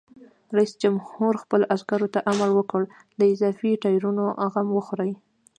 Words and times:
رئیس 0.57 0.73
جمهور 0.83 1.33
خپلو 1.43 1.65
عسکرو 1.75 2.07
ته 2.13 2.19
امر 2.31 2.49
وکړ؛ 2.53 2.81
د 3.19 3.21
اضافي 3.33 3.71
ټایرونو 3.83 4.23
غم 4.53 4.67
وخورئ! 4.73 5.11